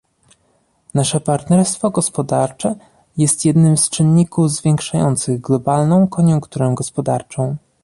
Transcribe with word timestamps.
Nasze 0.93 1.19
partnerstwo 1.19 1.89
gospodarcze 1.89 2.75
jest 3.17 3.45
jednym 3.45 3.77
z 3.77 3.89
czynników 3.89 4.51
zwiększających 4.51 5.41
globalną 5.41 6.07
koniunkturę 6.07 6.73
gospodarczą 6.77 7.55